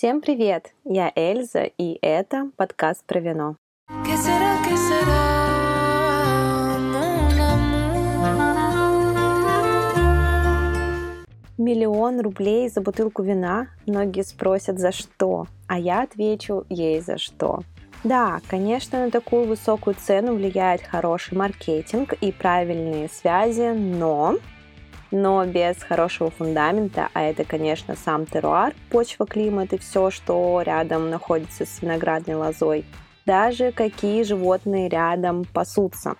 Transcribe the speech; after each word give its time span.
Всем 0.00 0.22
привет! 0.22 0.72
Я 0.86 1.12
Эльза, 1.14 1.64
и 1.76 1.98
это 2.00 2.50
подкаст 2.56 3.04
про 3.04 3.20
вино. 3.20 3.56
Миллион 11.58 12.20
рублей 12.20 12.70
за 12.70 12.80
бутылку 12.80 13.22
вина? 13.22 13.66
Многие 13.84 14.22
спросят, 14.22 14.78
за 14.78 14.90
что? 14.90 15.46
А 15.66 15.78
я 15.78 16.04
отвечу, 16.04 16.64
ей 16.70 17.02
за 17.02 17.18
что. 17.18 17.60
Да, 18.02 18.40
конечно, 18.48 19.04
на 19.04 19.10
такую 19.10 19.44
высокую 19.44 19.96
цену 19.96 20.34
влияет 20.34 20.80
хороший 20.80 21.36
маркетинг 21.36 22.14
и 22.22 22.32
правильные 22.32 23.10
связи, 23.10 23.74
но 23.74 24.38
но 25.10 25.44
без 25.44 25.82
хорошего 25.82 26.30
фундамента, 26.30 27.08
а 27.14 27.22
это, 27.22 27.44
конечно, 27.44 27.96
сам 27.96 28.26
теруар, 28.26 28.74
почва, 28.90 29.26
климат 29.26 29.72
и 29.72 29.78
все, 29.78 30.10
что 30.10 30.62
рядом 30.62 31.10
находится 31.10 31.66
с 31.66 31.82
виноградной 31.82 32.34
лозой, 32.34 32.84
даже 33.26 33.72
какие 33.72 34.22
животные 34.22 34.88
рядом 34.88 35.44
пасутся, 35.44 36.16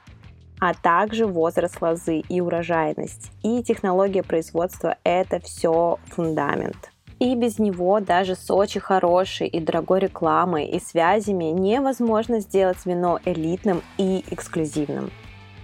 а 0.61 0.75
также 0.75 1.27
возраст 1.27 1.81
лозы 1.81 2.19
и 2.19 2.41
урожайность. 2.41 3.33
И 3.43 3.63
технология 3.63 4.23
производства– 4.23 4.97
это 5.05 5.41
все 5.41 5.99
фундамент. 6.07 6.91
И 7.19 7.35
без 7.35 7.59
него 7.59 8.01
даже 8.01 8.35
с 8.35 8.51
очень 8.51 8.81
хорошей 8.81 9.47
и 9.47 9.61
дорогой 9.61 10.01
рекламой 10.01 10.67
и 10.67 10.81
связями 10.81 11.45
невозможно 11.45 12.41
сделать 12.41 12.85
вино 12.87 13.21
элитным 13.25 13.83
и 13.99 14.25
эксклюзивным. 14.31 15.11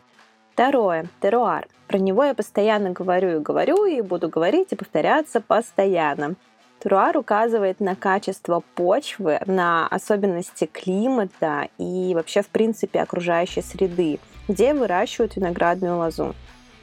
Второе. 0.55 1.07
Теруар. 1.21 1.67
Про 1.89 1.97
него 1.97 2.23
я 2.23 2.33
постоянно 2.33 2.91
говорю 2.91 3.39
и 3.39 3.43
говорю, 3.43 3.83
и 3.83 3.99
буду 3.99 4.29
говорить 4.29 4.71
и 4.71 4.77
повторяться 4.77 5.41
постоянно. 5.41 6.35
Теруар 6.81 7.17
указывает 7.17 7.81
на 7.81 7.97
качество 7.97 8.63
почвы, 8.75 9.41
на 9.47 9.85
особенности 9.87 10.65
климата 10.65 11.67
и 11.77 12.13
вообще, 12.15 12.41
в 12.41 12.47
принципе, 12.47 13.01
окружающей 13.01 13.61
среды, 13.61 14.17
где 14.47 14.73
выращивают 14.73 15.35
виноградную 15.35 15.97
лозу. 15.97 16.33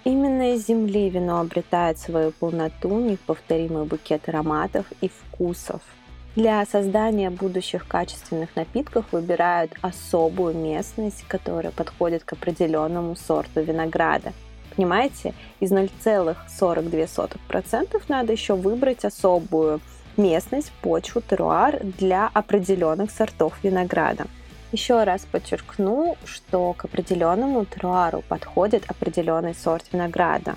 Именно 0.05 0.53
из 0.53 0.67
земли 0.67 1.09
вино 1.09 1.41
обретает 1.41 1.99
свою 1.99 2.33
полноту, 2.33 3.01
неповторимый 3.01 3.87
букет 3.87 4.29
ароматов 4.29 4.85
и 5.01 5.09
вкусов– 5.09 5.81
для 6.35 6.65
создания 6.65 7.31
будущих 7.31 7.87
качественных 7.87 8.57
напитков 8.57 9.05
выбирают 9.13 9.75
особую 9.83 10.57
местность, 10.57 11.27
которая 11.29 11.73
подходит 11.73 12.25
к 12.25 12.33
определенному 12.33 13.15
сорту 13.17 13.61
винограда. 13.61 14.33
Понимаете, 14.75 15.35
из 15.61 15.71
0,42% 15.71 18.03
надо 18.09 18.33
еще 18.33 18.55
выбрать 18.55 19.05
особую 19.05 19.83
местность, 20.17 20.73
почву, 20.81 21.21
теруар 21.21 21.81
для 21.99 22.31
определенных 22.33 23.11
сортов 23.11 23.53
винограда. 23.63 24.25
Еще 24.73 25.05
раз 25.05 25.27
подчеркну, 25.31 26.17
что 26.25 26.73
к 26.73 26.87
определенному 26.87 27.67
теруару 27.67 28.23
подходит 28.27 28.91
определенный 28.91 29.55
сорт 29.55 29.85
винограда. 29.93 30.57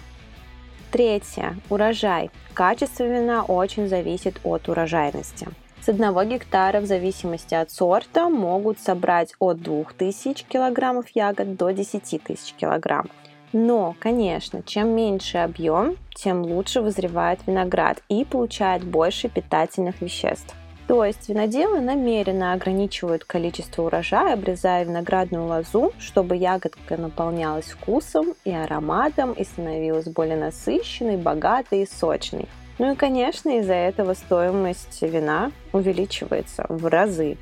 Третье. 0.90 1.58
Урожай. 1.70 2.32
Качество 2.54 3.04
вина 3.04 3.44
очень 3.44 3.90
зависит 3.90 4.40
от 4.46 4.70
урожайности. 4.70 5.50
С 5.86 5.90
одного 5.90 6.24
гектара 6.24 6.82
в 6.82 6.88
зависимости 6.88 7.54
от 7.54 7.70
сорта 7.70 8.28
могут 8.28 8.80
собрать 8.80 9.36
от 9.38 9.62
2000 9.62 10.44
килограммов 10.46 11.06
ягод 11.14 11.58
до 11.58 11.70
10 11.70 12.24
тысяч 12.24 12.54
килограмм. 12.54 13.06
Но, 13.54 13.96
конечно, 14.00 14.64
чем 14.64 14.96
меньше 14.96 15.38
объем, 15.38 15.96
тем 16.16 16.42
лучше 16.42 16.82
вызревает 16.82 17.46
виноград 17.46 18.02
и 18.10 18.26
получает 18.26 18.84
больше 18.84 19.30
питательных 19.30 20.02
веществ. 20.02 20.56
То 20.88 21.06
есть 21.06 21.30
виноделы 21.30 21.80
намеренно 21.82 22.54
ограничивают 22.54 23.24
количество 23.24 23.84
урожая, 23.84 24.34
обрезая 24.34 24.86
виноградную 24.86 25.46
лозу, 25.46 25.94
чтобы 26.00 26.36
ягодка 26.36 26.98
наполнялась 26.98 27.66
вкусом 27.66 28.34
и 28.44 28.52
ароматом 28.52 29.34
и 29.34 29.44
становилась 29.44 30.08
более 30.08 30.38
насыщенной, 30.38 31.18
богатой 31.18 31.84
и 31.84 31.88
сочной. 31.88 32.48
Ну 32.78 32.92
и, 32.92 32.96
конечно, 32.96 33.58
из-за 33.60 33.74
этого 33.74 34.14
стоимость 34.14 35.02
вина 35.02 35.52
увеличивается 35.72 36.66
в 36.68 36.86
разы. 36.88 37.38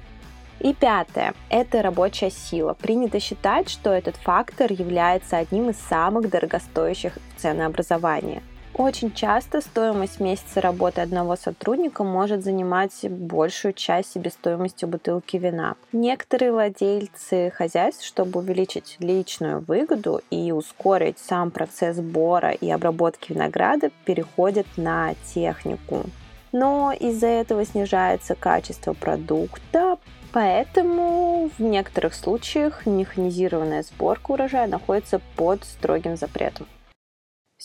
И 0.59 0.73
пятое– 0.73 1.33
это 1.49 1.81
рабочая 1.81 2.29
сила. 2.29 2.73
Принято 2.73 3.19
считать, 3.19 3.69
что 3.69 3.89
этот 3.89 4.15
фактор 4.15 4.71
является 4.71 5.37
одним 5.37 5.71
из 5.71 5.77
самых 5.77 6.29
дорогостоящих 6.29 7.17
в 7.35 7.41
ценообразовании– 7.41 8.41
очень 8.75 9.13
часто 9.13 9.61
стоимость 9.61 10.19
месяца 10.19 10.61
работы 10.61 11.01
одного 11.01 11.35
сотрудника 11.35 12.03
может 12.03 12.43
занимать 12.43 12.93
большую 13.09 13.73
часть 13.73 14.13
себестоимости 14.13 14.85
бутылки 14.85 15.37
вина. 15.37 15.75
Некоторые 15.91 16.51
владельцы 16.51 17.51
хозяйств, 17.55 18.05
чтобы 18.05 18.39
увеличить 18.39 18.97
личную 18.99 19.63
выгоду 19.67 20.21
и 20.29 20.51
ускорить 20.51 21.19
сам 21.19 21.51
процесс 21.51 21.97
сбора 21.97 22.51
и 22.51 22.69
обработки 22.69 23.31
винограда, 23.33 23.91
переходят 24.05 24.67
на 24.77 25.13
технику. 25.33 26.03
Но 26.51 26.91
из-за 26.91 27.27
этого 27.27 27.65
снижается 27.65 28.35
качество 28.35 28.93
продукта, 28.93 29.97
Поэтому 30.33 31.51
в 31.59 31.61
некоторых 31.61 32.15
случаях 32.15 32.87
механизированная 32.87 33.83
сборка 33.83 34.31
урожая 34.31 34.65
находится 34.65 35.21
под 35.35 35.63
строгим 35.63 36.17
запретом. 36.17 36.65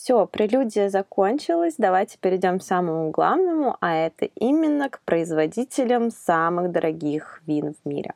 Все, 0.09 0.27
прелюдия 0.27 0.89
закончилась. 0.89 1.75
Давайте 1.77 2.17
перейдем 2.19 2.61
к 2.61 2.63
самому 2.63 3.11
главному, 3.11 3.77
а 3.83 3.95
это 3.95 4.25
именно 4.37 4.89
к 4.89 5.03
производителям 5.05 6.11
самых 6.11 6.73
дорогих 6.73 7.43
вин 7.47 7.75
в 7.75 7.87
мире. 7.87 8.15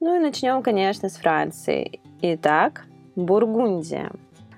Ну 0.00 0.16
и 0.16 0.18
начнем, 0.18 0.62
конечно, 0.62 1.10
с 1.10 1.18
Франции. 1.18 2.00
Итак, 2.22 2.86
Бургундия. 3.14 4.10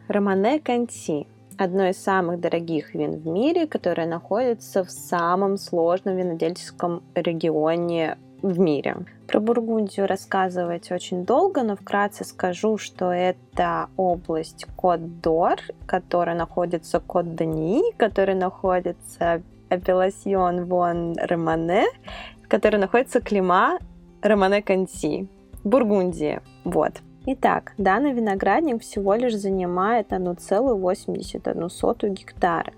Романе 0.06 0.60
Канти– 0.60 1.26
одно 1.58 1.88
из 1.88 2.00
самых 2.00 2.38
дорогих 2.38 2.94
вин 2.94 3.18
в 3.18 3.26
мире, 3.26 3.66
которое 3.66 4.06
находится 4.06 4.84
в 4.84 4.90
самом 4.92 5.56
сложном 5.56 6.14
винодельческом 6.14 7.02
регионе 7.16 8.16
в 8.42 8.58
мире. 8.58 8.96
Про 9.26 9.40
Бургундию 9.40 10.06
рассказывать 10.06 10.90
очень 10.92 11.24
долго, 11.24 11.62
но 11.62 11.76
вкратце 11.76 12.24
скажу, 12.24 12.76
что 12.76 13.12
это 13.12 13.88
область 13.96 14.66
Кот-Дор, 14.76 15.60
которая 15.86 16.36
находится 16.36 17.00
Кот-Дани, 17.00 17.92
которая 17.96 18.36
находится 18.36 19.42
Апелласьон 19.70 20.64
вон 20.66 21.16
Романе, 21.16 21.86
которая 22.48 22.80
находится 22.80 23.20
Клима 23.20 23.78
Романе 24.20 24.60
Канти, 24.62 25.28
Бургундия. 25.64 26.42
Вот. 26.64 27.00
Итак, 27.24 27.72
данный 27.78 28.12
виноградник 28.12 28.82
всего 28.82 29.14
лишь 29.14 29.36
занимает 29.36 30.10
1,81 30.12 32.08
гектара 32.10 32.72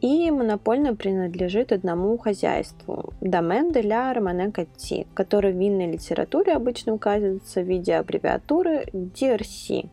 и 0.00 0.30
монопольно 0.30 0.94
принадлежит 0.94 1.72
одному 1.72 2.18
хозяйству– 2.18 3.14
Домен 3.20 3.72
де 3.72 3.82
ля 3.82 4.12
Романе 4.12 4.52
Катти, 4.52 5.06
который 5.14 5.52
в 5.52 5.56
винной 5.56 5.90
литературе 5.92 6.52
обычно 6.52 6.94
указывается 6.94 7.60
в 7.60 7.64
виде 7.64 7.94
аббревиатуры 7.94 8.84
DRC. 8.92 9.88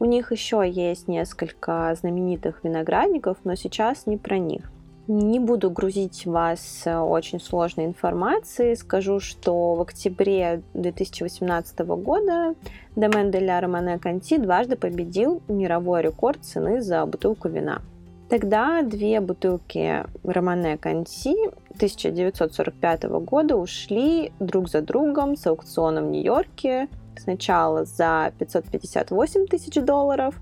У 0.00 0.04
них 0.04 0.32
еще 0.32 0.62
есть 0.68 1.08
несколько 1.08 1.94
знаменитых 1.98 2.62
виноградников, 2.62 3.38
но 3.44 3.54
сейчас 3.54 4.06
не 4.06 4.16
про 4.16 4.38
них. 4.38 4.70
Не 5.08 5.40
буду 5.40 5.70
грузить 5.70 6.26
вас 6.26 6.84
очень 6.86 7.40
сложной 7.40 7.86
информацией. 7.86 8.76
Скажу, 8.76 9.20
что 9.20 9.74
в 9.74 9.80
октябре 9.80 10.62
2018 10.74 11.78
года 11.80 12.54
Домен 12.94 13.30
де 13.30 13.40
ля 13.40 13.60
Романе 13.60 13.98
Канти 13.98 14.36
дважды 14.36 14.76
победил 14.76 15.42
мировой 15.48 16.02
рекорд 16.02 16.44
цены 16.44 16.82
за 16.82 17.04
бутылку 17.06 17.48
вина– 17.48 17.80
Тогда 18.28 18.82
две 18.82 19.20
бутылки 19.20 20.04
Романе 20.22 20.76
Канси 20.76 21.34
1945 21.70 23.04
года 23.04 23.56
ушли 23.56 24.32
друг 24.38 24.68
за 24.68 24.82
другом 24.82 25.34
с 25.34 25.46
аукциона 25.46 26.02
в 26.02 26.10
Нью-Йорке. 26.10 26.88
Сначала 27.16 27.86
за 27.86 28.32
558 28.38 29.46
тысяч 29.46 29.82
долларов, 29.82 30.34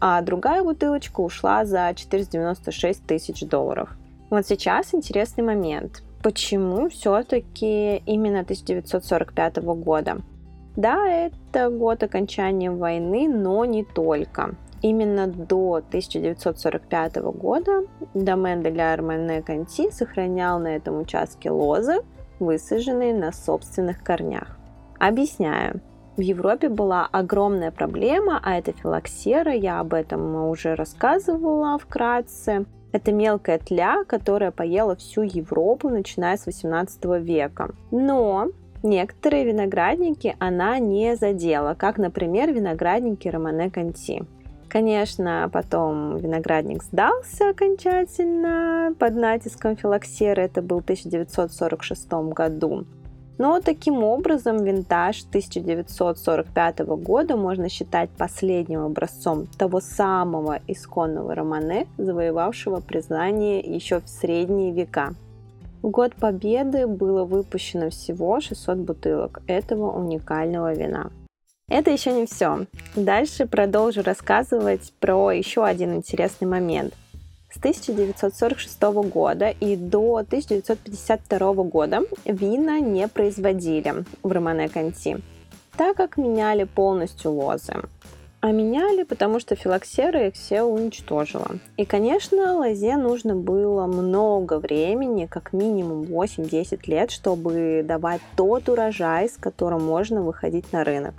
а 0.00 0.22
другая 0.22 0.62
бутылочка 0.62 1.20
ушла 1.20 1.64
за 1.64 1.92
496 1.94 3.04
тысяч 3.04 3.40
долларов. 3.40 3.90
Вот 4.30 4.46
сейчас 4.46 4.94
интересный 4.94 5.42
момент. 5.42 6.04
Почему 6.22 6.88
все-таки 6.88 7.96
именно 8.06 8.40
1945 8.40 9.56
года? 9.56 10.18
Да, 10.76 11.08
это 11.08 11.70
год 11.70 12.02
окончания 12.02 12.70
войны, 12.70 13.28
но 13.28 13.64
не 13.64 13.84
только. 13.84 14.54
Именно 14.82 15.26
до 15.26 15.76
1945 15.76 17.16
года 17.16 17.82
домен 18.14 18.62
де 18.62 18.70
ля 18.70 18.92
Армене 18.92 19.42
Канти 19.42 19.90
сохранял 19.90 20.58
на 20.58 20.76
этом 20.76 21.00
участке 21.00 21.50
лозы, 21.50 22.02
высаженные 22.38 23.14
на 23.14 23.32
собственных 23.32 24.02
корнях. 24.02 24.58
Объясняю. 24.98 25.80
В 26.16 26.20
Европе 26.20 26.68
была 26.68 27.06
огромная 27.12 27.70
проблема, 27.70 28.40
а 28.42 28.56
это 28.56 28.72
филоксера, 28.72 29.52
я 29.52 29.80
об 29.80 29.92
этом 29.92 30.48
уже 30.48 30.74
рассказывала 30.74 31.78
вкратце. 31.78 32.64
Это 32.92 33.12
мелкая 33.12 33.58
тля, 33.58 34.04
которая 34.06 34.50
поела 34.50 34.96
всю 34.96 35.22
Европу, 35.22 35.90
начиная 35.90 36.38
с 36.38 36.46
18 36.46 37.04
века. 37.20 37.74
Но 37.90 38.48
некоторые 38.82 39.44
виноградники 39.44 40.34
она 40.38 40.78
не 40.78 41.16
задела, 41.16 41.74
как, 41.74 41.98
например, 41.98 42.52
виноградники 42.52 43.28
Романе 43.28 43.70
Конти. 43.70 44.24
Конечно, 44.68 45.48
потом 45.52 46.16
виноградник 46.18 46.82
сдался 46.82 47.50
окончательно 47.50 48.94
под 48.98 49.14
натиском 49.14 49.76
филоксеры, 49.76 50.42
это 50.42 50.60
был 50.60 50.80
в 50.80 50.84
1946 50.84 52.12
году. 52.34 52.84
Но 53.38 53.60
таким 53.60 54.02
образом 54.02 54.64
винтаж 54.64 55.24
1945 55.28 56.78
года 56.80 57.36
можно 57.36 57.68
считать 57.68 58.08
последним 58.10 58.84
образцом 58.84 59.46
того 59.58 59.80
самого 59.80 60.60
исконного 60.66 61.34
романе, 61.34 61.86
завоевавшего 61.98 62.80
признание 62.80 63.60
еще 63.60 64.00
в 64.00 64.08
средние 64.08 64.72
века. 64.72 65.14
В 65.82 65.90
год 65.90 66.14
победы 66.14 66.86
было 66.86 67.24
выпущено 67.24 67.90
всего 67.90 68.40
600 68.40 68.78
бутылок 68.78 69.42
этого 69.46 69.92
уникального 69.92 70.72
вина. 70.74 71.10
Это 71.68 71.90
еще 71.90 72.12
не 72.12 72.26
все. 72.26 72.66
Дальше 72.94 73.44
продолжу 73.44 74.02
рассказывать 74.04 74.92
про 75.00 75.32
еще 75.32 75.64
один 75.64 75.94
интересный 75.94 76.46
момент. 76.46 76.94
С 77.52 77.58
1946 77.58 78.80
года 79.10 79.48
и 79.48 79.74
до 79.74 80.18
1952 80.18 81.54
года 81.64 82.02
вина 82.24 82.78
не 82.78 83.08
производили 83.08 84.04
в 84.22 84.30
Романе 84.30 84.68
Конти, 84.68 85.16
так 85.76 85.96
как 85.96 86.16
меняли 86.16 86.62
полностью 86.62 87.32
лозы. 87.32 87.74
А 88.40 88.52
меняли, 88.52 89.02
потому 89.02 89.40
что 89.40 89.56
филоксера 89.56 90.28
их 90.28 90.34
все 90.34 90.62
уничтожила. 90.62 91.56
И, 91.76 91.84
конечно, 91.84 92.58
лозе 92.58 92.96
нужно 92.96 93.34
было 93.34 93.86
много 93.86 94.60
времени, 94.60 95.26
как 95.26 95.52
минимум 95.52 96.02
8-10 96.02 96.82
лет, 96.86 97.10
чтобы 97.10 97.84
давать 97.84 98.20
тот 98.36 98.68
урожай, 98.68 99.28
с 99.28 99.36
которым 99.36 99.84
можно 99.84 100.22
выходить 100.22 100.72
на 100.72 100.84
рынок. 100.84 101.14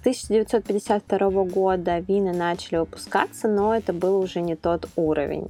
С 0.00 0.24
1952 0.30 1.44
года 1.44 1.98
вина 1.98 2.32
начали 2.32 2.78
выпускаться, 2.78 3.48
но 3.48 3.76
это 3.76 3.92
был 3.92 4.18
уже 4.18 4.40
не 4.40 4.56
тот 4.56 4.88
уровень. 4.96 5.48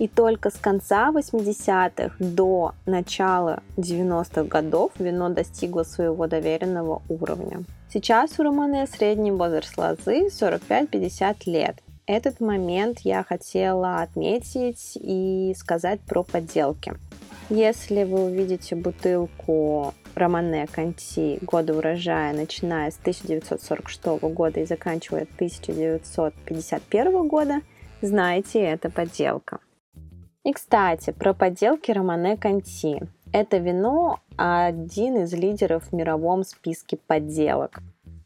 И 0.00 0.08
только 0.08 0.50
с 0.50 0.54
конца 0.54 1.12
80-х 1.12 2.16
до 2.18 2.74
начала 2.84 3.62
90-х 3.76 4.42
годов 4.42 4.90
вино 4.98 5.28
достигло 5.28 5.84
своего 5.84 6.26
доверенного 6.26 7.00
уровня. 7.08 7.62
Сейчас 7.92 8.40
у 8.40 8.42
Романе 8.42 8.88
средний 8.88 9.30
возраст 9.30 9.78
лозы 9.78 10.26
45-50 10.26 11.36
лет. 11.46 11.76
Этот 12.06 12.40
момент 12.40 13.02
я 13.04 13.22
хотела 13.22 14.02
отметить 14.02 14.98
и 15.00 15.54
сказать 15.56 16.00
про 16.00 16.24
подделки. 16.24 16.94
Если 17.50 18.02
вы 18.02 18.24
увидите 18.24 18.74
бутылку 18.74 19.94
Романе 20.18 20.66
Конти 20.66 21.38
года 21.42 21.76
урожая, 21.76 22.32
начиная 22.32 22.90
с 22.90 22.98
1946 22.98 24.04
года 24.34 24.60
и 24.60 24.64
заканчивая 24.64 25.22
1951 25.36 27.28
года, 27.28 27.60
знаете, 28.00 28.60
это 28.60 28.90
подделка. 28.90 29.58
И, 30.44 30.52
кстати, 30.52 31.12
про 31.12 31.34
подделки 31.34 31.90
Романе 31.90 32.36
Конти. 32.36 33.00
Это 33.32 33.58
вино 33.58 34.18
один 34.36 35.22
из 35.22 35.32
лидеров 35.32 35.84
в 35.84 35.92
мировом 35.94 36.44
списке 36.44 36.98
подделок. 37.06 37.80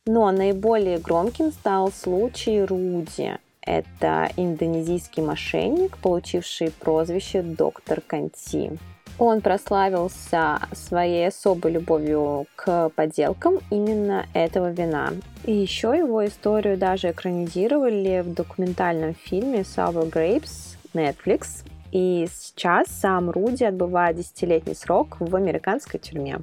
Но 0.06 0.30
наиболее 0.30 0.98
громким 0.98 1.52
стал 1.52 1.92
случай 1.92 2.62
Руди. 2.62 3.38
Это 3.60 4.30
индонезийский 4.36 5.22
мошенник, 5.22 5.98
получивший 5.98 6.70
прозвище 6.70 7.42
доктор 7.42 8.00
Конти. 8.00 8.78
Он 9.18 9.40
прославился 9.40 10.60
своей 10.72 11.28
особой 11.28 11.72
любовью 11.72 12.46
к 12.54 12.90
подделкам 12.90 13.60
именно 13.70 14.26
этого 14.34 14.70
вина. 14.70 15.12
И 15.44 15.52
еще 15.52 15.96
его 15.96 16.26
историю 16.26 16.76
даже 16.76 17.12
экранизировали 17.12 18.20
в 18.20 18.34
документальном 18.34 19.14
фильме 19.14 19.60
Sour 19.60 20.10
Grapes 20.10 20.76
Netflix. 20.92 21.64
И 21.92 22.28
сейчас 22.30 22.88
сам 22.88 23.30
Руди 23.30 23.64
отбывает 23.64 24.16
десятилетний 24.16 24.74
срок 24.74 25.16
в 25.18 25.34
американской 25.34 25.98
тюрьме. 25.98 26.40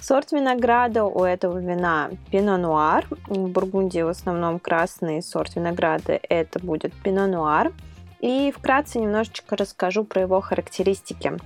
Сорт 0.00 0.32
винограда 0.32 1.04
у 1.04 1.24
этого 1.24 1.58
вина 1.58 2.08
Пино 2.30 2.56
Нуар. 2.56 3.04
В 3.26 3.48
Бургундии 3.48 4.00
в 4.00 4.08
основном 4.08 4.60
красный 4.60 5.22
сорт 5.22 5.56
винограда 5.56 6.18
это 6.22 6.58
будет 6.58 6.94
Пино 7.02 7.26
Нуар. 7.26 7.72
И 8.20 8.50
вкратце 8.56 8.98
немножечко 8.98 9.56
расскажу 9.56 10.04
про 10.04 10.22
его 10.22 10.40
характеристики. 10.40 11.36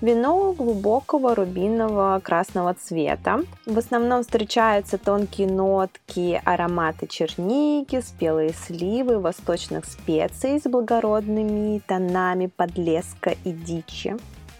Вино 0.00 0.52
глубокого 0.52 1.34
рубинового 1.34 2.20
красного 2.20 2.74
цвета. 2.74 3.40
В 3.66 3.76
основном 3.78 4.22
встречаются 4.22 4.96
тонкие 4.96 5.48
нотки, 5.48 6.40
ароматы 6.44 7.08
черники, 7.08 8.00
спелые 8.00 8.50
сливы, 8.52 9.18
восточных 9.18 9.86
специй 9.86 10.60
с 10.60 10.70
благородными 10.70 11.80
тонами 11.80 12.46
подлеска 12.46 13.34
и 13.42 13.50
дичи. 13.50 14.16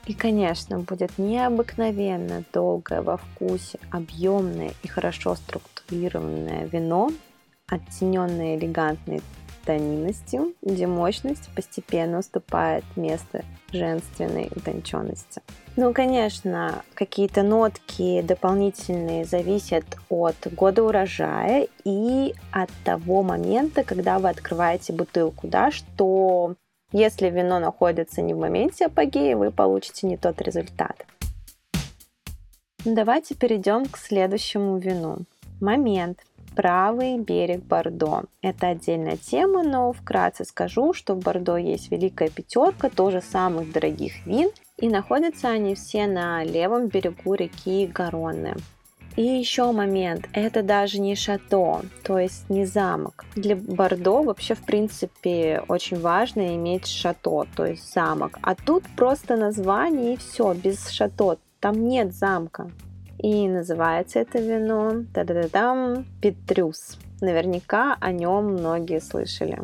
И, 0.06 0.14
конечно, 0.14 0.80
будет 0.80 1.18
необыкновенно 1.18 2.42
долгое 2.52 3.02
во 3.02 3.18
вкусе, 3.18 3.78
объемное 3.92 4.72
и 4.82 4.88
хорошо 4.88 5.36
структурированное 5.36 6.64
вино, 6.66 7.10
оттененное 7.68 8.56
элегантной 8.56 9.22
тонинностью, 9.68 10.54
где 10.62 10.86
мощность 10.86 11.50
постепенно 11.54 12.20
уступает 12.20 12.84
место 12.96 13.44
женственной 13.70 14.50
утонченности. 14.56 15.42
Ну, 15.76 15.92
конечно, 15.92 16.82
какие-то 16.94 17.42
нотки 17.42 18.22
дополнительные 18.22 19.26
зависят 19.26 19.84
от 20.08 20.36
года 20.54 20.82
урожая 20.82 21.68
и 21.84 22.34
от 22.50 22.70
того 22.82 23.22
момента, 23.22 23.84
когда 23.84 24.18
вы 24.18 24.30
открываете 24.30 24.94
бутылку, 24.94 25.46
да, 25.48 25.70
что 25.70 26.54
если 26.90 27.28
вино 27.28 27.58
находится 27.58 28.22
не 28.22 28.32
в 28.32 28.38
моменте 28.38 28.86
апогея, 28.86 29.36
вы 29.36 29.50
получите 29.50 30.06
не 30.06 30.16
тот 30.16 30.40
результат. 30.40 31.04
Давайте 32.86 33.34
перейдем 33.34 33.84
к 33.84 33.98
следующему 33.98 34.78
вину. 34.78 35.18
Момент 35.60 36.20
правый 36.54 37.18
берег 37.18 37.62
Бордо. 37.64 38.24
Это 38.42 38.68
отдельная 38.68 39.16
тема, 39.16 39.62
но 39.62 39.92
вкратце 39.92 40.44
скажу, 40.44 40.92
что 40.92 41.14
в 41.14 41.18
Бордо 41.18 41.56
есть 41.56 41.90
великая 41.90 42.30
пятерка 42.30 42.88
тоже 42.88 43.20
самых 43.20 43.72
дорогих 43.72 44.26
вин, 44.26 44.50
и 44.76 44.88
находятся 44.88 45.48
они 45.48 45.74
все 45.74 46.06
на 46.06 46.44
левом 46.44 46.86
берегу 46.88 47.34
реки 47.34 47.86
Гаронны. 47.86 48.54
И 49.16 49.22
еще 49.22 49.72
момент, 49.72 50.28
это 50.32 50.62
даже 50.62 51.00
не 51.00 51.16
шато, 51.16 51.82
то 52.04 52.18
есть 52.20 52.48
не 52.48 52.64
замок. 52.64 53.24
Для 53.34 53.56
Бордо 53.56 54.22
вообще, 54.22 54.54
в 54.54 54.64
принципе, 54.64 55.64
очень 55.66 55.98
важно 55.98 56.54
иметь 56.54 56.86
шато, 56.86 57.46
то 57.56 57.66
есть 57.66 57.92
замок. 57.92 58.38
А 58.42 58.54
тут 58.54 58.84
просто 58.96 59.36
название 59.36 60.14
и 60.14 60.16
все, 60.16 60.54
без 60.54 60.88
шато, 60.90 61.38
там 61.58 61.88
нет 61.88 62.14
замка. 62.14 62.70
И 63.18 63.48
называется 63.48 64.20
это 64.20 64.38
вино 64.38 65.04
та-да-да-дам, 65.12 66.06
Петрюс. 66.22 66.98
Наверняка 67.20 67.96
о 68.00 68.12
нем 68.12 68.52
многие 68.52 69.00
слышали. 69.00 69.58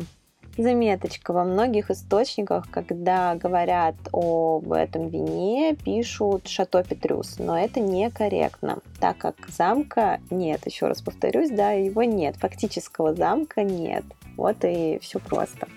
Заметочка. 0.57 1.33
Во 1.33 1.43
многих 1.43 1.91
источниках, 1.91 2.69
когда 2.69 3.35
говорят 3.35 3.95
об 4.13 4.71
этом 4.71 5.09
вине, 5.09 5.75
пишут 5.75 6.47
Шато 6.47 6.83
Петрюс, 6.83 7.39
но 7.39 7.59
это 7.59 7.81
некорректно, 7.81 8.79
так 9.01 9.17
как 9.17 9.35
замка 9.49 10.21
нет, 10.29 10.61
еще 10.65 10.87
раз 10.87 11.01
повторюсь, 11.01 11.49
да, 11.49 11.71
его 11.71 12.03
нет, 12.03 12.37
фактического 12.37 13.13
замка 13.13 13.63
нет. 13.63 14.05
Вот 14.37 14.57
и 14.63 14.97
все 15.01 15.19
просто. 15.19 15.67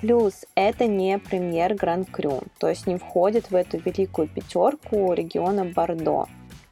Плюс 0.00 0.46
это 0.54 0.86
не 0.86 1.18
премьер 1.18 1.74
Гран 1.74 2.04
Крю, 2.04 2.42
то 2.58 2.68
есть 2.68 2.86
не 2.86 2.96
входит 2.96 3.50
в 3.50 3.56
эту 3.56 3.78
великую 3.78 4.28
пятерку 4.28 5.12
региона 5.12 5.64
Бордо 5.64 6.26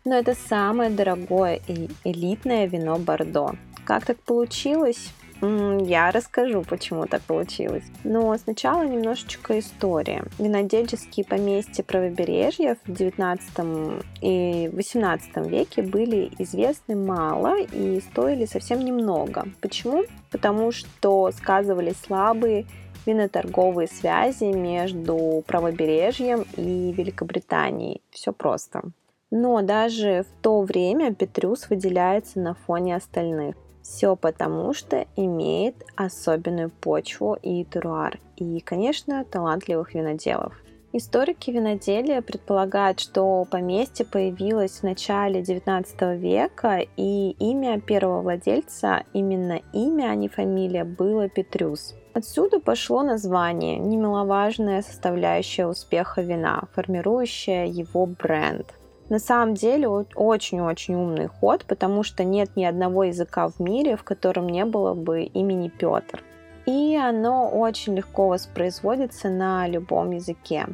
но 0.09 0.15
это 0.15 0.35
самое 0.35 0.89
дорогое 0.89 1.61
и 1.69 1.91
элитное 2.03 2.67
вино 2.67 2.97
Бордо. 2.99 3.51
Как 3.85 4.07
так 4.07 4.19
получилось? 4.21 5.13
Я 5.43 6.11
расскажу, 6.11 6.63
почему 6.63 7.07
так 7.07 7.21
получилось. 7.23 7.85
Но 8.05 8.37
сначала 8.39 8.85
немножечко 8.85 9.59
истории. 9.59 10.23
Винодельческие 10.39 11.27
поместья 11.27 11.83
правобережья 11.83 12.79
в 12.87 12.93
19 12.93 14.01
и 14.23 14.71
18 14.73 15.37
веке 15.47 15.83
были 15.83 16.33
известны 16.39 16.97
мало 16.97 17.61
и 17.61 18.01
стоили 18.01 18.47
совсем 18.47 18.83
немного. 18.83 19.45
Почему? 19.61 20.05
Потому 20.31 20.73
что 20.73 21.31
сказывались 21.33 22.01
слабые 22.05 22.67
виноторговые 23.07 23.89
связи 23.89 24.45
между 24.45 25.45
правобережьем 25.47 26.45
и 26.57 26.93
Великобританией. 26.93 28.01
Все 28.11 28.33
просто. 28.33 28.83
Но 29.31 29.61
даже 29.63 30.25
в 30.25 30.43
то 30.43 30.63
время 30.63 31.15
Петрюс 31.15 31.69
выделяется 31.69 32.41
на 32.41 32.55
фоне 32.55 32.97
остальных. 32.97 33.57
Все 33.83 34.17
потому, 34.17 34.75
что 34.75 35.07
имеет 35.17 35.75
особенную 35.97 36.71
почву 36.71 37.39
и 37.41 37.65
теруар, 37.65 38.19
и, 38.37 38.61
конечно, 38.61 39.25
талантливых 39.25 39.95
виноделов. 39.95 40.55
Историки 40.95 41.51
виноделия 41.51 42.23
предполагают, 42.23 42.99
что 42.99 43.47
поместье 43.51 44.07
появилось 44.07 44.79
в 44.79 44.83
начале 44.85 45.43
XIX 45.43 46.17
века, 46.17 46.81
и 46.97 47.31
имя 47.39 47.79
первого 47.79 48.23
владельца, 48.23 49.05
именно 49.13 49.61
имя, 49.75 50.11
а 50.11 50.15
не 50.15 50.29
фамилия, 50.29 50.85
было 50.85 51.29
Петрюс. 51.29 51.95
Отсюда 52.15 52.59
пошло 52.59 53.03
название, 53.03 53.77
немаловажная 53.77 54.81
составляющая 54.81 55.67
успеха 55.67 56.23
вина, 56.23 56.65
формирующая 56.75 57.67
его 57.67 58.07
бренд. 58.07 58.78
На 59.09 59.19
самом 59.19 59.55
деле 59.55 59.89
очень-очень 59.89 60.95
умный 60.95 61.29
ход, 61.29 61.65
потому 61.65 62.03
что 62.03 62.25
нет 62.25 62.51
ни 62.57 62.65
одного 62.65 63.05
языка 63.05 63.49
в 63.49 63.59
мире, 63.59 63.97
в 63.97 64.05
котором 64.05 64.49
не 64.49 64.65
было 64.65 64.95
бы 64.95 65.23
имени 65.23 65.69
Петр. 65.69 66.23
И 66.67 66.95
оно 66.97 67.49
очень 67.49 67.95
легко 67.97 68.29
воспроизводится 68.29 69.31
на 69.31 69.67
любом 69.67 70.11
языке. 70.11 70.67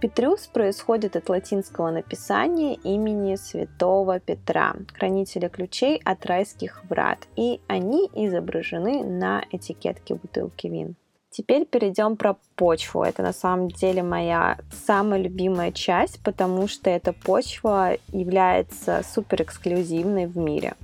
Петрюс 0.00 0.46
происходит 0.46 1.16
от 1.16 1.28
латинского 1.28 1.90
написания 1.90 2.74
имени 2.74 3.34
святого 3.34 4.18
Петра, 4.18 4.74
хранителя 4.94 5.50
ключей 5.50 6.00
от 6.04 6.24
райских 6.24 6.82
врат, 6.88 7.26
и 7.36 7.60
они 7.66 8.08
изображены 8.14 9.04
на 9.04 9.44
этикетке 9.50 10.14
бутылки 10.14 10.68
вин. 10.68 10.96
Теперь 11.30 11.64
перейдем 11.64 12.16
про 12.16 12.36
почву. 12.56 13.04
Это 13.04 13.22
на 13.22 13.32
самом 13.32 13.68
деле 13.68 14.02
моя 14.02 14.58
самая 14.84 15.20
любимая 15.20 15.70
часть, 15.70 16.20
потому 16.24 16.66
что 16.66 16.90
эта 16.90 17.12
почва 17.12 17.92
является 18.08 19.04
супер 19.14 19.42
эксклюзивной 19.42 20.26
в 20.26 20.36
мире. 20.36 20.74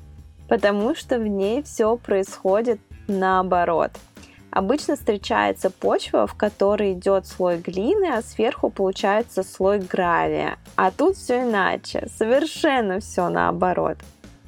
Потому 0.49 0.95
что 0.95 1.19
в 1.19 1.27
ней 1.27 1.65
все 1.65 1.97
происходит 1.97 2.79
наоборот. 3.09 3.91
Обычно 4.53 4.95
встречается 4.95 5.69
почва, 5.69 6.29
в 6.29 6.35
которой 6.35 6.93
идет 6.93 7.27
слой 7.27 7.59
глины, 7.59 8.07
а 8.07 8.23
сверху 8.23 8.71
получается 8.71 9.43
слой 9.43 9.81
гравия. 9.81 10.59
А 10.77 10.93
тут 10.93 11.17
все 11.17 11.43
иначе, 11.43 12.07
совершенно 12.17 13.01
все 13.01 13.29
наоборот. 13.29 13.99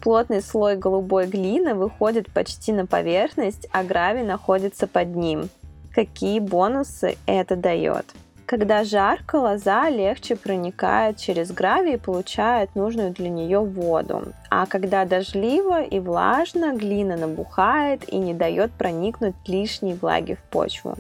Плотный 0.01 0.43
слой 0.43 0.77
голубой 0.77 1.27
глины 1.27 1.75
выходит 1.75 2.33
почти 2.33 2.73
на 2.73 2.87
поверхность, 2.87 3.67
а 3.73 3.83
гравий 3.83 4.23
находится 4.23 4.87
под 4.87 5.17
ним 5.17 5.51
какие 5.95 6.41
бонусы 6.41 7.17
это 7.27 7.57
дает. 7.57 8.07
Когда 8.49 8.83
жарко, 8.83 9.37
лоза 9.37 9.91
легче 9.91 10.35
проникает 10.35 11.19
через 11.19 11.53
гравий 11.53 11.95
и 11.95 11.99
получает 11.99 12.75
нужную 12.75 13.13
для 13.13 13.29
нее 13.29 13.61
воду. 13.61 14.33
А 14.49 14.65
когда 14.65 15.05
дождливо 15.05 15.83
и 15.83 16.01
влажно, 16.01 16.75
глина 16.75 17.19
набухает 17.19 18.11
и 18.11 18.17
не 18.17 18.33
дает 18.33 18.73
проникнуть 18.73 19.35
лишней 19.47 19.93
влаги 19.93 20.35
в 20.35 20.43
почву. 20.51 20.97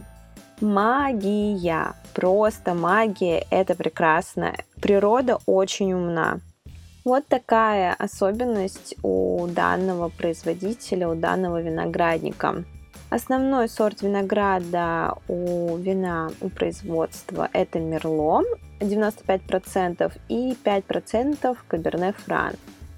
Магия. 0.60 1.94
Просто 2.12 2.74
магия. 2.74 3.46
Это 3.50 3.74
прекрасно. 3.74 4.52
Природа 4.82 5.38
очень 5.46 5.94
умна. 5.94 6.40
Вот 7.02 7.26
такая 7.28 7.94
особенность 7.94 8.94
у 9.02 9.46
данного 9.46 10.10
производителя, 10.10 11.08
у 11.08 11.14
данного 11.14 11.62
виноградника. 11.62 12.64
Основной 13.10 13.70
сорт 13.70 14.02
винограда 14.02 15.14
у 15.28 15.76
вина 15.76 16.30
у 16.42 16.50
производства 16.50 17.48
это 17.54 17.78
Мерло 17.80 18.42
95% 18.80 20.12
и 20.28 20.54
5% 20.62 21.56
Каберне 21.66 22.12
Фран. 22.12 22.52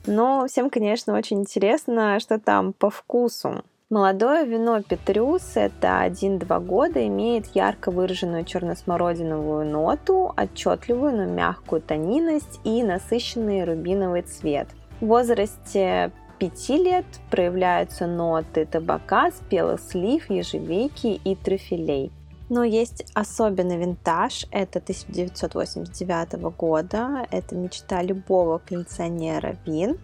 Но 0.06 0.46
всем, 0.48 0.68
конечно, 0.68 1.16
очень 1.16 1.40
интересно, 1.40 2.18
что 2.18 2.40
там 2.40 2.72
по 2.72 2.90
вкусу. 2.90 3.62
Молодое 3.88 4.46
вино 4.46 4.82
Петрюс, 4.82 5.52
это 5.54 6.04
1-2 6.04 6.64
года, 6.64 7.06
имеет 7.06 7.46
ярко 7.54 7.92
выраженную 7.92 8.44
черносмородиновую 8.44 9.64
ноту, 9.66 10.32
отчетливую, 10.36 11.16
но 11.16 11.24
мягкую 11.24 11.82
тонинность 11.82 12.60
и 12.64 12.82
насыщенный 12.82 13.64
рубиновый 13.64 14.22
цвет. 14.22 14.68
В 15.00 15.06
возрасте 15.06 16.12
5 16.40 16.68
лет 16.70 17.04
проявляются 17.30 18.06
ноты 18.06 18.64
табака, 18.64 19.30
спелых 19.30 19.78
слив, 19.78 20.30
ежевики 20.30 21.20
и 21.22 21.36
трюфелей. 21.36 22.10
Но 22.48 22.64
есть 22.64 23.04
особенный 23.14 23.76
винтаж, 23.76 24.46
это 24.50 24.78
1989 24.78 26.56
года, 26.56 27.26
это 27.30 27.54
мечта 27.54 28.02
любого 28.02 28.58
коллекционера 28.58 29.56
вин. 29.66 29.98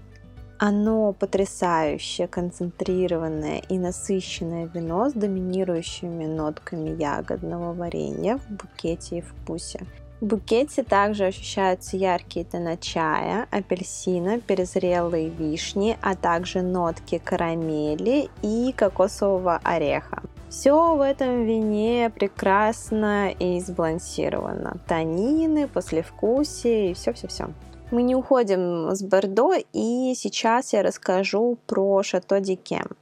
Оно 0.58 1.12
потрясающее, 1.12 2.28
концентрированное 2.28 3.62
и 3.68 3.78
насыщенное 3.78 4.66
вино 4.66 5.08
с 5.08 5.14
доминирующими 5.14 6.26
нотками 6.26 6.90
ягодного 6.90 7.72
варенья 7.72 8.38
в 8.38 8.50
букете 8.50 9.18
и 9.18 9.20
вкусе. 9.22 9.80
В 10.20 10.24
букете 10.24 10.82
также 10.82 11.26
ощущаются 11.26 11.98
яркие 11.98 12.46
тона 12.46 12.78
чая, 12.78 13.46
апельсина, 13.50 14.40
перезрелые 14.40 15.28
вишни, 15.28 15.98
а 16.00 16.14
также 16.14 16.62
нотки 16.62 17.18
карамели 17.22 18.30
и 18.42 18.72
кокосового 18.74 19.60
ореха. 19.62 20.22
Все 20.48 20.96
в 20.96 21.02
этом 21.02 21.44
вине 21.44 22.10
прекрасно 22.14 23.30
и 23.30 23.60
сбалансировано. 23.60 24.78
Танины, 24.88 25.68
послевкусие 25.68 26.92
и 26.92 26.94
все-все-все. 26.94 27.50
Мы 27.90 28.02
не 28.02 28.14
уходим 28.16 28.90
с 28.94 29.02
Бордо, 29.02 29.52
и 29.72 30.14
сейчас 30.16 30.72
я 30.72 30.82
расскажу 30.82 31.58
про 31.66 32.02
Шато 32.02 32.40
Дикем. 32.40 32.96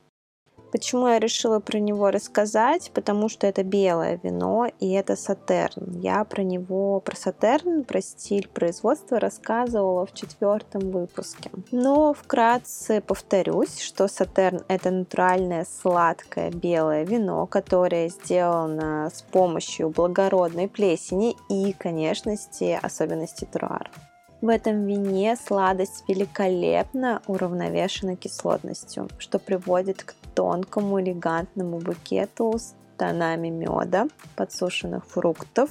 Почему 0.75 1.07
я 1.07 1.21
решила 1.21 1.61
про 1.61 1.79
него 1.79 2.11
рассказать? 2.11 2.91
Потому 2.93 3.29
что 3.29 3.47
это 3.47 3.63
белое 3.63 4.19
вино, 4.21 4.67
и 4.81 4.91
это 4.91 5.15
Сатерн. 5.15 6.01
Я 6.01 6.25
про 6.25 6.43
него, 6.43 6.99
про 6.99 7.15
Сатерн, 7.15 7.85
про 7.85 8.03
стиль 8.03 8.49
производства 8.49 9.21
рассказывала 9.21 10.05
в 10.05 10.13
четвертом 10.15 10.91
выпуске. 10.91 11.53
Но 11.71 12.13
вкратце 12.13 13.01
повторюсь, 13.01 13.79
что 13.79 14.09
Сатерн 14.09 14.63
это 14.67 14.91
натуральное 14.91 15.65
сладкое 15.65 16.51
белое 16.51 17.05
вино, 17.05 17.47
которое 17.47 18.09
сделано 18.09 19.13
с 19.15 19.23
помощью 19.23 19.91
благородной 19.91 20.67
плесени 20.67 21.37
и, 21.49 21.73
конечно, 21.73 22.35
особенностей 22.83 23.47
теруара. 23.47 23.93
В 24.41 24.49
этом 24.49 24.87
вине 24.87 25.37
сладость 25.37 26.03
великолепно 26.09 27.23
уравновешена 27.29 28.17
кислотностью, 28.17 29.09
что 29.19 29.39
приводит 29.39 30.03
к 30.03 30.15
тонкому 30.35 31.01
элегантному 31.01 31.79
букету 31.79 32.59
с 32.59 32.75
тонами 32.97 33.49
меда, 33.49 34.09
подсушенных 34.37 35.05
фруктов, 35.07 35.71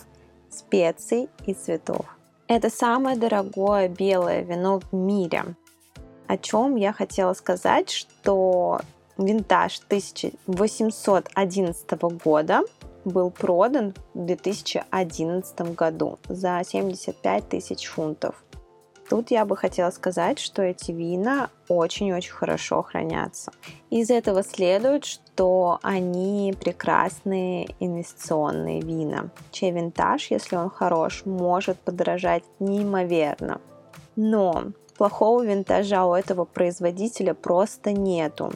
специй 0.50 1.29
и 1.46 1.53
цветов. 1.53 2.05
Это 2.48 2.70
самое 2.70 3.17
дорогое 3.17 3.88
белое 3.88 4.41
вино 4.41 4.79
в 4.79 4.93
мире. 4.93 5.55
О 6.27 6.38
чем 6.38 6.75
я 6.75 6.93
хотела 6.93 7.34
сказать, 7.34 7.89
что 7.89 8.82
винтаж 9.17 9.79
1811 9.88 11.91
года 12.24 12.62
был 13.05 13.32
продан 13.32 13.93
в 14.13 14.25
2011 14.25 15.75
году 15.75 16.20
за 16.27 16.62
75 16.65 17.50
тысяч 17.50 17.88
фунтов. 17.88 18.43
Тут 19.13 19.29
я 19.29 19.46
бы 19.46 19.55
хотела 19.55 19.91
сказать, 19.91 20.39
что 20.39 20.63
эти 20.63 20.91
вина 20.91 21.51
очень-очень 21.67 22.32
хорошо 22.32 22.82
хранятся. 22.82 23.51
Из 23.91 24.10
этого 24.10 24.41
следует, 24.41 25.05
что 25.05 25.77
они 25.84 26.51
прекрасные 26.60 27.67
инвестиционные 27.79 28.82
вина, 28.82 29.29
чей 29.51 29.70
винтаж, 29.70 30.32
если 30.32 30.55
он 30.55 30.72
хорош, 30.72 31.25
может 31.25 31.77
подорожать 31.77 32.43
неимоверно. 32.60 33.62
Но 34.15 34.63
плохого 34.98 35.46
винтажа 35.46 36.05
у 36.05 36.15
этого 36.15 36.46
производителя 36.46 37.36
просто 37.36 37.91
нету. 37.91 38.51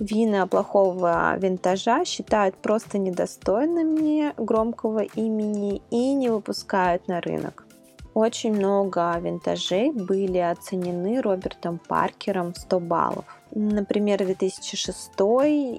Вина 0.00 0.48
плохого 0.48 1.36
винтажа 1.38 2.04
считают 2.04 2.56
просто 2.56 2.98
недостойными 2.98 4.34
громкого 4.36 5.04
имени 5.04 5.80
и 5.92 6.12
не 6.12 6.28
выпускают 6.28 7.06
на 7.06 7.20
рынок. 7.20 7.66
Очень 8.14 8.52
много 8.54 9.16
винтажей 9.18 9.90
были 9.90 10.38
оценены 10.38 11.22
Робертом 11.22 11.78
Паркером 11.78 12.52
в 12.52 12.58
100 12.58 12.80
баллов. 12.80 13.24
Например, 13.54 14.18
2006 14.18 15.10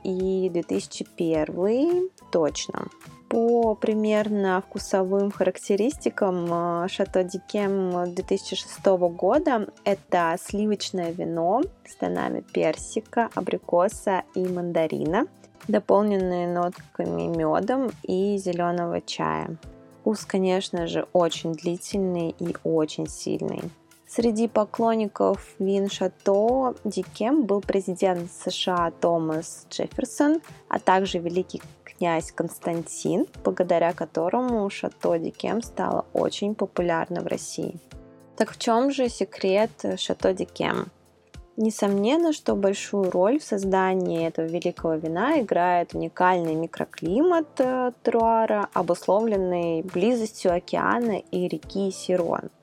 и 0.04 0.50
2001 0.52 2.10
точно. 2.32 2.88
По 3.30 3.76
примерно 3.76 4.62
вкусовым 4.62 5.32
характеристикам 5.32 6.88
Шато 6.88 7.24
Дикем 7.24 8.14
2006 8.14 8.86
года 8.86 9.68
это 9.86 10.36
сливочное 10.40 11.12
вино 11.12 11.62
с 11.86 11.96
тонами 11.96 12.42
персика, 12.42 13.30
абрикоса 13.34 14.24
и 14.36 14.48
мандарина, 14.48 15.26
дополненные 15.68 16.48
нотками 16.48 17.28
медом 17.36 17.92
и 18.04 18.38
зеленого 18.38 19.02
чая. 19.02 19.58
Вкус, 20.04 20.26
конечно 20.26 20.86
же, 20.86 21.08
очень 21.14 21.54
длительный 21.54 22.36
и 22.38 22.58
очень 22.66 23.08
сильный. 23.08 23.62
Среди 24.06 24.50
поклонников 24.50 25.56
вин 25.60 25.90
Шато 25.90 26.76
Дикем 26.84 27.46
был 27.46 27.62
президент 27.62 28.30
США 28.30 28.92
Томас 29.00 29.66
Джефферсон, 29.72 30.42
а 30.68 30.80
также 30.80 31.20
великий 31.20 31.62
князь 31.86 32.34
Константин, 32.34 33.28
благодаря 33.46 33.94
которому 33.94 34.70
Шато 34.70 35.18
Дикем 35.20 35.62
стало 35.62 36.06
очень 36.12 36.54
популярно 36.54 37.22
в 37.22 37.28
России. 37.28 37.80
Так 38.36 38.52
в 38.52 38.60
чем 38.60 38.92
же 38.92 39.08
секрет 39.08 39.72
Шато 39.96 40.34
Дикем? 40.34 40.92
Несомненно, 41.56 42.34
что 42.34 42.56
большую 42.56 43.12
роль 43.12 43.40
в 43.40 43.44
создании 43.44 44.28
этого 44.28 44.48
великого 44.48 44.96
вина 44.96 45.40
играет 45.40 45.94
уникальный 45.94 46.56
микроклимат 46.56 47.48
э, 47.60 47.92
теруара, 48.04 48.70
обусловленный 48.74 49.84
близостью 49.84 50.54
океана 50.56 51.22
и 51.32 51.48
реки 51.48 51.92
Сирон– 51.92 52.50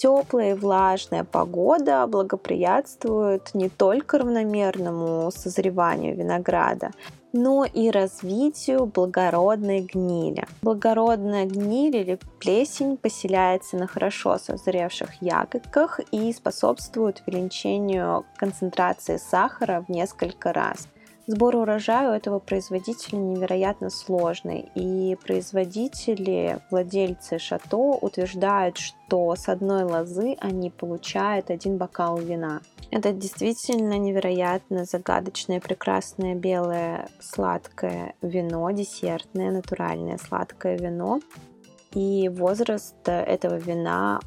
теплая 0.00 0.52
и 0.52 0.54
влажная 0.54 1.24
погода 1.24 2.06
благоприятствует 2.06 3.54
не 3.54 3.68
только 3.68 4.18
равномерному 4.18 5.30
созреванию 5.30 6.16
винограда, 6.16 6.92
но 7.32 7.64
и 7.64 7.90
развитию 7.90 8.86
благородной 8.86 9.80
гнили. 9.80 10.46
Благородная 10.62 11.46
гниль 11.46 11.96
или 11.96 12.18
плесень 12.38 12.96
поселяется 12.96 13.76
на 13.76 13.86
хорошо 13.86 14.38
созревших 14.38 15.22
ягодках 15.22 16.00
и 16.10 16.32
способствует 16.32 17.22
увеличению 17.26 18.24
концентрации 18.36 19.16
сахара 19.16 19.84
в 19.86 19.90
несколько 19.90 20.52
раз– 20.52 20.88
Сбор 21.30 21.54
урожая 21.54 22.10
у 22.10 22.12
этого 22.12 22.40
производителя 22.40 23.16
невероятно 23.16 23.88
сложный, 23.88 24.68
и 24.74 25.16
производители, 25.24 26.58
владельцы 26.72 27.38
шато 27.38 27.76
утверждают, 27.76 28.78
что 28.78 29.36
с 29.36 29.48
одной 29.48 29.84
лозы 29.84 30.36
они 30.40 30.70
получают 30.70 31.50
один 31.50 31.76
бокал 31.76 32.18
вина. 32.18 32.62
Это 32.90 33.12
действительно 33.12 33.98
невероятно 33.98 34.84
загадочное, 34.84 35.60
прекрасное 35.60 36.34
белое 36.34 37.08
сладкое 37.20 38.14
вино, 38.20 38.70
десертное, 38.72 39.52
натуральное 39.52 40.18
сладкое 40.18 40.76
вино. 40.76 41.20
И 41.92 42.28
возраст 42.28 42.96
этого 43.06 43.56
вина 43.56 44.20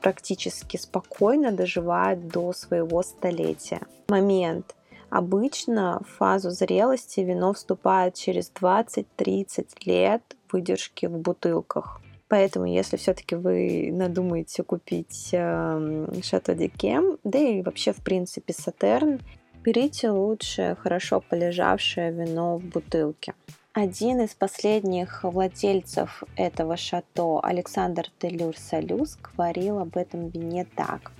практически 0.00 0.76
спокойно 0.76 1.52
доживает 1.52 2.28
до 2.28 2.52
своего 2.52 3.02
столетия. 3.02 3.80
Момент 4.08 4.76
Обычно 5.08 6.00
в 6.04 6.16
фазу 6.16 6.50
зрелости 6.50 7.20
вино 7.20 7.52
вступает 7.52 8.14
через 8.14 8.50
20-30 8.52 9.68
лет 9.84 10.22
выдержки 10.50 11.06
в 11.06 11.16
бутылках. 11.18 12.00
Поэтому, 12.28 12.66
если 12.66 12.96
все-таки 12.96 13.36
вы 13.36 13.90
надумаете 13.92 14.62
купить 14.64 15.30
э, 15.32 16.06
Шато 16.22 16.54
Дикем, 16.54 17.18
да 17.22 17.38
и 17.38 17.62
вообще, 17.62 17.92
в 17.92 18.02
принципе, 18.02 18.52
Сатерн, 18.52 19.20
берите 19.62 20.10
лучше 20.10 20.76
хорошо 20.82 21.20
полежавшее 21.20 22.10
вино 22.10 22.58
в 22.58 22.64
бутылке. 22.64 23.34
Один 23.72 24.22
из 24.22 24.34
последних 24.34 25.22
владельцев 25.22 26.24
этого 26.34 26.76
шато, 26.76 27.40
Александр 27.42 28.06
Делюр 28.20 28.56
Салюс, 28.56 29.18
говорил 29.36 29.78
об 29.78 29.96
этом 29.96 30.28
вине 30.28 30.66
так. 30.74 31.12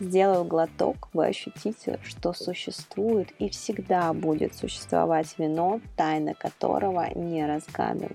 Сделав 0.00 0.46
глоток, 0.46 1.08
вы 1.14 1.28
ощутите, 1.28 1.98
что 2.02 2.32
существует 2.32 3.30
и 3.38 3.48
всегда 3.48 4.12
будет 4.12 4.54
существовать 4.54 5.34
вино, 5.38 5.80
тайна 5.96 6.34
которого 6.34 7.08
не 7.14 7.46
разгадана. 7.46 8.10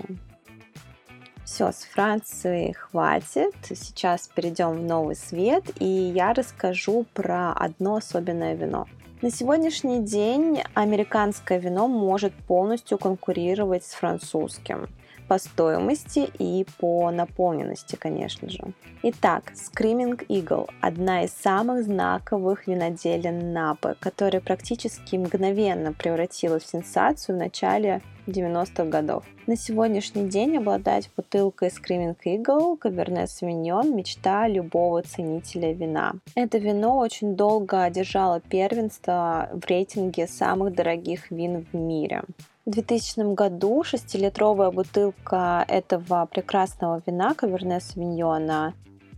Все, 1.52 1.72
с 1.72 1.84
Франции 1.84 2.74
хватит. 2.74 3.56
Сейчас 3.64 4.28
перейдем 4.28 4.78
в 4.78 4.84
новый 4.84 5.16
свет, 5.16 5.64
и 5.80 5.86
я 5.86 6.36
расскажу 6.36 7.08
про 7.16 7.54
одно 7.54 7.96
особенное 7.96 8.54
вино. 8.54 8.86
На 9.24 9.32
сегодняшний 9.32 10.00
день 10.04 10.62
американское 10.76 11.58
вино 11.58 11.88
может 11.88 12.34
полностью 12.34 13.00
конкурировать 13.00 13.84
с 13.84 13.94
французским 13.94 14.90
по 15.30 15.38
стоимости 15.38 16.28
и 16.40 16.66
по 16.80 17.12
наполненности, 17.12 17.96
конечно 17.96 18.50
же. 18.50 18.60
Итак, 19.04 19.54
Screaming 19.54 20.26
Eagle– 20.28 20.68
одна 20.82 21.24
из 21.24 21.32
самых 21.32 21.84
знаковых 21.84 22.66
виноделин 22.66 23.54
Напы, 23.54 23.96
которая 24.00 24.42
практически 24.42 25.18
мгновенно 25.18 25.94
превратилась 25.94 26.64
в 26.64 26.70
сенсацию 26.70 27.36
в 27.36 27.40
начале 27.40 28.02
90-х 28.26 28.86
годов. 28.86 29.24
На 29.46 29.56
сегодняшний 29.56 30.28
день 30.28 30.58
обладать 30.58 31.10
бутылкой 31.16 31.70
Screaming 31.70 32.16
Eagle 32.26 32.80
Cabernet 32.80 33.28
Sauvignon– 33.28 33.94
мечта 33.96 34.48
любого 34.48 35.04
ценителя 35.04 35.74
вина. 35.74 36.14
Это 36.34 36.58
вино 36.58 36.98
очень 36.98 37.36
долго 37.36 37.84
одержало 37.84 38.42
первенство 38.42 39.50
в 39.54 39.66
рейтинге 39.68 40.28
самых 40.28 40.74
дорогих 40.74 41.30
вин 41.30 41.66
в 41.72 41.76
мире. 41.76 42.24
В 42.70 42.72
2000 42.72 43.34
году 43.34 43.84
шестилитровая 43.84 44.70
бутылка 44.70 45.66
этого 45.68 46.28
прекрасного 46.28 47.02
вина 47.04 47.34
Каверне 47.34 47.80
Савиньона 47.80 48.76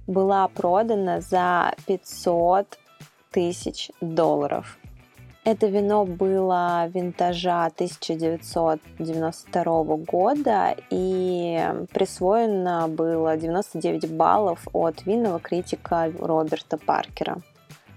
была 0.07 0.47
продана 0.47 1.19
за 1.19 1.73
500 1.85 2.79
тысяч 3.29 3.91
долларов. 3.99 4.79
Это 5.43 5.67
вино 5.67 6.05
было 6.05 6.87
винтажа 6.87 7.65
1992 7.65 9.97
года 9.97 10.77
и 10.89 11.61
присвоено 11.91 12.87
было 12.87 13.35
99 13.35 14.13
баллов 14.13 14.65
от 14.71 15.05
винного 15.05 15.41
критика 15.41 16.09
Роберта 16.17 16.77
Паркера. 16.77 17.41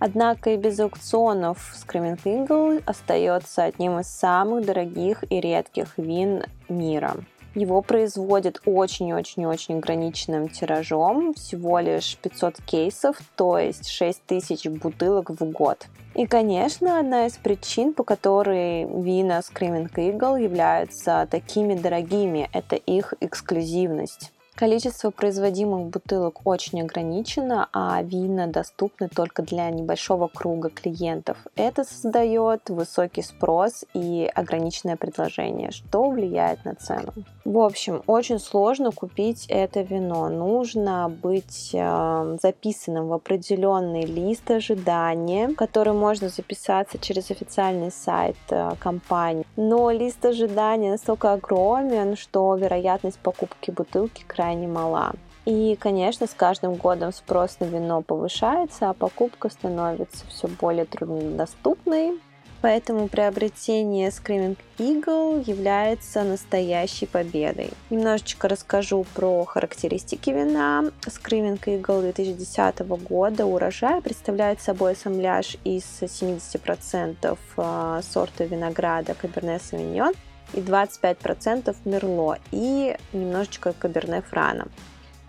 Однако 0.07 0.51
и 0.51 0.59
без 0.59 0.79
аукционов 0.81 1.75
Screaming 1.75 2.21
Eagle 2.25 2.83
остается 2.85 3.65
одним 3.65 4.01
из 4.01 4.07
самых 4.07 4.67
дорогих 4.67 5.25
и 5.31 5.41
редких 5.41 5.97
вин 5.97 6.45
мира. 6.69 7.17
Его 7.55 7.81
производят 7.81 8.61
очень-очень-очень 8.67 9.79
ограниченным 9.79 10.51
тиражом, 10.51 11.33
всего 11.33 11.79
лишь 11.79 12.19
500 12.19 12.61
кейсов, 12.67 13.17
то 13.35 13.59
есть 13.59 13.89
6000 13.89 14.67
бутылок 14.73 15.31
в 15.31 15.43
год. 15.51 15.87
И, 16.15 16.27
конечно, 16.27 16.99
одна 16.99 17.25
из 17.25 17.39
причин, 17.39 17.95
по 17.95 18.05
которой 18.05 18.85
вина 18.85 19.39
Screaming 19.39 19.89
Eagle 19.95 20.43
являются 20.43 21.27
такими 21.31 21.77
дорогими, 21.77 22.51
это 22.53 22.77
их 22.77 23.15
эксклюзивность. 23.23 24.34
Количество 24.57 25.11
производимых 25.11 25.89
бутылок 25.89 26.43
очень 26.45 26.81
ограничено, 26.81 27.69
а 27.73 28.01
вина 28.05 28.47
доступны 28.47 29.09
только 29.09 29.43
для 29.43 29.69
небольшого 29.71 30.29
круга 30.29 30.71
клиентов. 30.71 31.39
Это 31.57 31.83
создает 31.83 32.71
высокий 32.71 33.23
спрос 33.23 33.85
и 33.95 34.31
ограниченное 34.33 34.97
предложение, 34.97 35.73
что 35.73 36.09
влияет 36.09 36.65
на 36.65 36.77
цену. 36.77 37.13
В 37.45 37.59
общем, 37.59 38.03
очень 38.07 38.39
сложно 38.39 38.93
купить 38.93 39.47
это 39.49 39.81
вино. 39.83 40.29
Нужно 40.29 41.09
быть 41.09 41.71
э, 41.73 42.37
записанным 42.41 43.09
в 43.09 43.13
определенный 43.13 44.07
лист 44.07 44.49
ожидания, 44.53 45.49
который 45.49 45.93
можно 45.93 46.29
записаться 46.29 46.97
через 46.99 47.33
официальный 47.33 47.91
сайт 47.91 48.37
э, 48.51 48.71
компании. 48.79 49.45
Но 49.57 49.91
лист 49.91 50.25
ожидания 50.25 50.93
настолько 50.93 51.33
огромен, 51.33 52.17
что 52.17 52.55
вероятность 52.55 53.19
покупки 53.19 53.73
бутылки 53.73 54.23
крайне 54.27 54.44
крайне 54.45 54.69
мала. 54.69 55.13
И, 55.47 55.77
конечно, 55.81 56.27
с 56.27 56.35
каждым 56.35 56.75
годом 56.75 57.13
спрос 57.13 57.59
на 57.61 57.65
вино 57.65 58.03
повышается, 58.03 58.91
а 58.91 58.93
покупка 58.93 59.49
становится 59.49 60.27
все 60.27 60.49
более 60.49 60.85
труднодоступной. 60.85 62.21
Поэтому 62.61 63.09
приобретение 63.09 64.09
Screaming 64.09 64.57
Eagle 64.79 65.43
является 65.47 66.25
настоящей 66.25 67.07
победой. 67.07 67.71
Немножечко 67.91 68.49
расскажу 68.49 69.05
про 69.15 69.45
характеристики 69.45 70.31
вина. 70.31 70.85
Screaming 71.03 71.61
Eagle 71.65 72.03
2010 72.03 72.81
года 73.09 73.45
урожай 73.47 74.01
представляет 74.01 74.61
собой 74.61 74.93
ассамбляж 74.93 75.57
из 75.65 75.85
70% 76.03 77.39
а, 77.57 78.01
сорта 78.03 78.45
винограда 78.45 79.13
Cabernet 79.13 79.61
Sauvignon 79.61 80.15
и 80.53 80.61
25% 80.61 81.75
Мерло 81.85 82.39
и 82.51 82.97
немножечко 83.13 83.73
Каберне 83.73 84.23
Франа. 84.23 84.67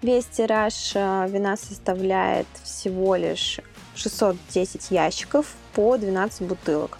Весь 0.01 0.25
тираж 0.25 0.91
э, 0.95 1.27
вина 1.29 1.57
составляет 1.57 2.47
всего 2.63 3.15
лишь 3.15 3.59
610 3.95 4.91
ящиков 4.91 5.55
по 5.73 5.97
12 5.97 6.43
бутылок. 6.43 6.97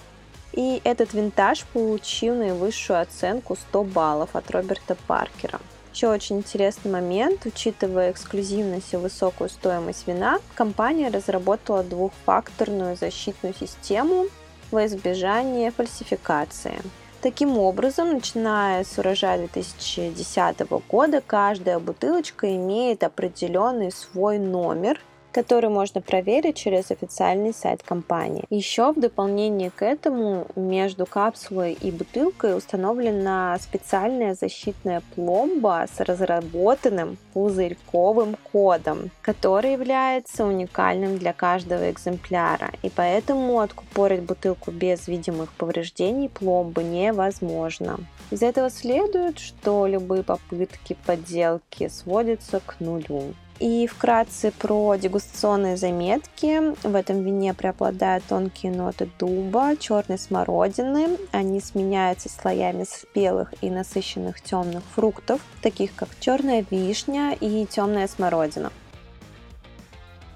И 0.53 0.81
этот 0.83 1.13
винтаж 1.13 1.65
получил 1.65 2.35
наивысшую 2.35 3.01
оценку 3.01 3.55
100 3.55 3.83
баллов 3.83 4.35
от 4.35 4.49
Роберта 4.51 4.95
Паркера. 5.07 5.59
Еще 5.93 6.09
очень 6.09 6.37
интересный 6.39 6.91
момент, 6.91 7.45
учитывая 7.45 8.11
эксклюзивность 8.11 8.93
и 8.93 8.97
высокую 8.97 9.49
стоимость 9.49 10.07
вина, 10.07 10.39
компания 10.53 11.09
разработала 11.09 11.83
двухфакторную 11.83 12.97
защитную 12.97 13.53
систему 13.53 14.25
во 14.71 14.85
избежание 14.85 15.71
фальсификации. 15.71 16.81
Таким 17.25 17.57
образом, 17.57 18.13
начиная 18.13 18.83
с 18.83 18.99
урожая 18.99 19.39
2010 19.39 20.59
года, 20.87 21.23
каждая 21.25 21.79
бутылочка 21.79 22.55
имеет 22.55 23.03
определенный 23.03 23.91
свой 23.91 24.37
номер– 24.37 25.01
который 25.35 25.69
можно 25.69 25.99
проверить 25.99 26.55
через 26.55 26.91
официальный 26.91 27.53
сайт 27.53 27.83
компании. 27.83 28.45
Еще 28.49 28.93
в 28.93 28.99
дополнение 29.01 29.69
к 29.69 29.81
этому 29.81 30.47
между 30.55 31.05
капсулой 31.05 31.73
и 31.73 31.91
бутылкой 31.91 32.57
установлена 32.57 33.57
специальная 33.59 34.33
защитная 34.33 35.01
пломба 35.13 35.87
с 35.93 35.99
разработанным 35.99 37.17
пузырьковым 37.33 38.37
кодом, 38.49 39.11
который 39.21 39.73
является 39.73 40.45
уникальным 40.45 41.17
для 41.17 41.33
каждого 41.33 41.91
экземпляра, 41.91 42.71
и 42.81 42.89
поэтому 42.89 43.59
откупорить 43.59 44.21
бутылку 44.21 44.71
без 44.71 45.09
видимых 45.09 45.51
повреждений 45.51 46.29
пломбы 46.29 46.81
невозможно. 46.81 47.99
Из 48.31 48.41
этого 48.41 48.69
следует, 48.69 49.39
что 49.39 49.85
любые 49.85 50.23
попытки 50.23 50.95
подделки 51.05 51.89
сводятся 51.89 52.61
к 52.65 52.79
нулю. 52.79 53.33
И 53.59 53.87
вкратце 53.87 54.51
про 54.51 54.95
дегустационные 54.95 55.77
заметки. 55.77 56.75
В 56.85 56.93
этом 56.93 57.23
вине 57.23 57.53
преобладают 57.53 58.25
тонкие 58.25 58.73
ноты 58.73 59.09
дуба, 59.17 59.77
черной 59.77 60.19
смородины. 60.19 61.17
Они 61.31 61.61
сменяются 61.61 62.27
слоями 62.27 62.83
спелых 62.83 63.53
и 63.61 63.69
насыщенных 63.69 64.41
темных 64.41 64.83
фруктов, 64.93 65.39
таких 65.61 65.95
как 65.95 66.09
черная 66.19 66.65
вишня 66.69 67.33
и 67.39 67.65
темная 67.65 68.09
смородина. 68.09 68.71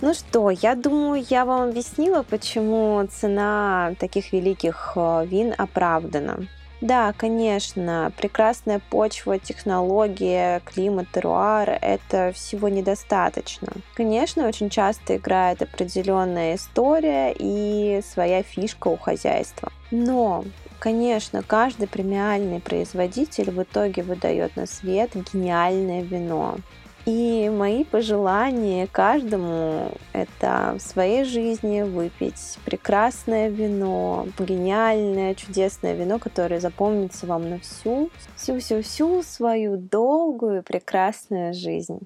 Ну 0.01 0.13
что, 0.13 0.49
я 0.49 0.75
думаю, 0.75 1.25
я 1.29 1.43
вам 1.43 1.69
объяснила, 1.69 2.23
почему 2.23 3.05
цена 3.11 3.95
таких 3.99 4.31
великих 4.31 4.93
э, 4.95 5.25
вин 5.25 5.53
оправдана. 5.57 6.47
Да, 6.81 7.13
конечно, 7.13 8.11
прекрасная 8.15 8.79
почва, 8.89 9.37
технология, 9.37 10.61
климат, 10.63 11.07
теруар– 11.13 11.77
это 11.81 12.31
всего 12.33 12.69
недостаточно. 12.69 13.67
Конечно, 13.95 14.47
очень 14.47 14.69
часто 14.69 15.17
играет 15.17 15.61
определенная 15.61 16.55
история 16.55 17.35
и 17.37 18.01
своя 18.01 18.43
фишка 18.43 18.87
у 18.87 18.97
хозяйства. 18.97 19.71
Но 19.91 20.45
Конечно, 20.79 21.43
каждый 21.43 21.89
премиальный 21.89 22.61
производитель 22.61 23.51
в 23.51 23.61
итоге 23.63 24.01
выдает 24.01 24.55
на 24.55 24.65
свет 24.65 25.11
гениальное 25.33 26.01
вино. 26.01 26.55
И 27.05 27.49
мои 27.49 27.83
пожелания 27.83 28.87
каждому— 28.87 29.91
это 30.13 30.75
в 30.77 30.81
своей 30.81 31.23
жизни 31.23 31.81
выпить 31.81 32.57
прекрасное 32.65 33.49
вино, 33.49 34.27
гениальное, 34.37 35.33
чудесное 35.33 35.93
вино, 35.93 36.19
которое 36.19 36.59
запомнится 36.59 37.25
вам 37.25 37.49
на 37.49 37.59
всю, 37.59 38.09
всю-всю-всю 38.35 39.23
свою 39.23 39.77
долгую 39.77 40.61
прекрасную 40.61 41.53
жизнь. 41.53 41.99